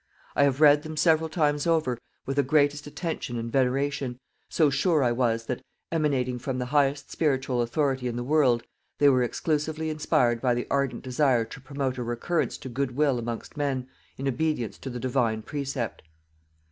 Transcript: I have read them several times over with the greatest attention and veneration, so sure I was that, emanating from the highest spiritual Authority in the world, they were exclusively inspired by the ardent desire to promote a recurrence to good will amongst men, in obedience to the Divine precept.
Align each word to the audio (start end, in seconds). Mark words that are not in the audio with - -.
I 0.35 0.45
have 0.45 0.59
read 0.61 0.81
them 0.81 0.97
several 0.97 1.29
times 1.29 1.67
over 1.67 1.99
with 2.25 2.37
the 2.37 2.41
greatest 2.41 2.87
attention 2.87 3.37
and 3.37 3.51
veneration, 3.51 4.17
so 4.49 4.71
sure 4.71 5.03
I 5.03 5.11
was 5.11 5.45
that, 5.45 5.61
emanating 5.91 6.39
from 6.39 6.57
the 6.57 6.65
highest 6.73 7.11
spiritual 7.11 7.61
Authority 7.61 8.07
in 8.07 8.15
the 8.15 8.23
world, 8.23 8.63
they 8.97 9.09
were 9.09 9.21
exclusively 9.21 9.91
inspired 9.91 10.41
by 10.41 10.55
the 10.55 10.65
ardent 10.71 11.03
desire 11.03 11.45
to 11.45 11.61
promote 11.61 11.99
a 11.99 12.03
recurrence 12.03 12.57
to 12.57 12.67
good 12.69 12.95
will 12.95 13.19
amongst 13.19 13.55
men, 13.57 13.87
in 14.17 14.27
obedience 14.27 14.79
to 14.79 14.89
the 14.89 14.99
Divine 14.99 15.43
precept. 15.43 16.01